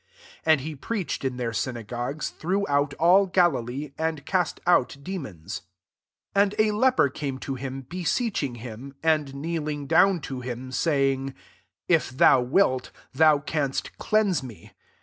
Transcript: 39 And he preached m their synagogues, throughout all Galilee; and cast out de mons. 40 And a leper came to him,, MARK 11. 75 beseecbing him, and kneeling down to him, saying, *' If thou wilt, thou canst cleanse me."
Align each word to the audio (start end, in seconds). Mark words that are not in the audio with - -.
39 0.45 0.51
And 0.51 0.61
he 0.61 0.75
preached 0.75 1.23
m 1.25 1.37
their 1.37 1.53
synagogues, 1.53 2.29
throughout 2.31 2.95
all 2.95 3.27
Galilee; 3.27 3.91
and 3.99 4.25
cast 4.25 4.59
out 4.65 4.97
de 5.03 5.19
mons. 5.19 5.61
40 6.33 6.41
And 6.41 6.55
a 6.57 6.71
leper 6.71 7.07
came 7.07 7.37
to 7.37 7.53
him,, 7.53 7.73
MARK 7.91 7.93
11. 7.93 8.05
75 8.05 8.05
beseecbing 8.05 8.57
him, 8.57 8.95
and 9.03 9.35
kneeling 9.35 9.85
down 9.85 10.19
to 10.21 10.39
him, 10.41 10.71
saying, 10.71 11.35
*' 11.59 11.87
If 11.87 12.09
thou 12.09 12.41
wilt, 12.41 12.89
thou 13.13 13.37
canst 13.37 13.95
cleanse 13.99 14.41
me." 14.41 14.71